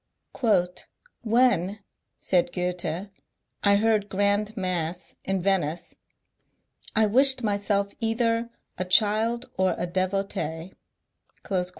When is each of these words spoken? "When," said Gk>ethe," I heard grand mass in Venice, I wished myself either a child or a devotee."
"When," 1.21 1.81
said 2.17 2.51
Gk>ethe," 2.51 3.11
I 3.63 3.75
heard 3.75 4.09
grand 4.09 4.57
mass 4.57 5.13
in 5.23 5.43
Venice, 5.43 5.93
I 6.95 7.05
wished 7.05 7.43
myself 7.43 7.93
either 7.99 8.49
a 8.79 8.85
child 8.85 9.51
or 9.57 9.75
a 9.77 9.85
devotee." 9.85 10.73